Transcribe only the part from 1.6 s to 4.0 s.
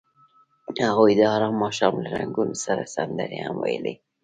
ماښام له رنګونو سره سندرې هم ویلې.